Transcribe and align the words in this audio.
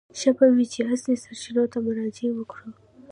ښه 0.19 0.31
به 0.37 0.45
وي 0.55 0.65
چې 0.73 0.79
اصلي 0.93 1.15
سرچینو 1.23 1.63
ته 1.71 1.77
مراجعه 1.85 2.31
وکړو. 2.35 2.69